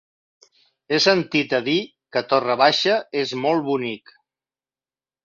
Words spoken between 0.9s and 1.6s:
He sentit a